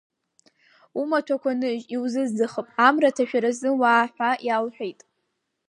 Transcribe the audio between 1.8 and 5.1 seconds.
иузызӡахып, амра аҭашәаразы уаа, ҳәа иалҳәеит.